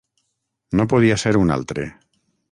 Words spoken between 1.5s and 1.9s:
altre.